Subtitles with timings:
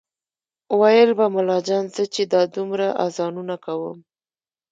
[0.79, 3.97] ویل به ملا جان زه چې دا دومره اذانونه کوم